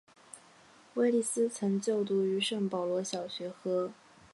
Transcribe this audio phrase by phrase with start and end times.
[0.95, 3.91] 威利斯曾就读于圣保罗小学和。